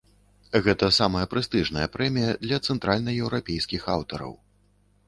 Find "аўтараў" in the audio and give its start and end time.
3.99-4.33